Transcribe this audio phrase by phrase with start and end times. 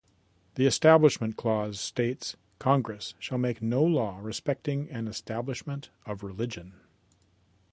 [0.55, 6.73] The Establishment Clause states: "Congress shall make no law respecting an establishment of religion".